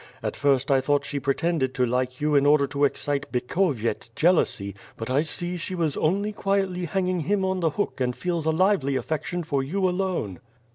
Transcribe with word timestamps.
At 0.23 0.35
first 0.35 0.71
I 0.71 0.81
thought 0.81 1.05
she 1.05 1.19
pretended 1.19 1.75
to 1.75 1.85
like 1.85 2.19
you 2.19 2.33
in 2.33 2.47
order 2.47 2.65
to 2.65 2.85
excite 2.85 3.31
Bykho 3.31 3.71
viets' 3.75 4.09
jealousy, 4.15 4.73
but 4.97 5.11
I 5.11 5.21
see 5.21 5.57
she 5.57 5.75
was 5.75 5.95
only 5.95 6.31
quietly 6.31 6.85
hanging 6.85 7.19
him 7.19 7.45
on 7.45 7.59
the 7.59 7.69
hook 7.69 8.01
and 8.01 8.15
feels 8.15 8.47
a 8.47 8.49
lively 8.51 8.95
affection 8.95 9.43
for 9.43 9.61
you 9.61 9.87
alone." 9.87 10.39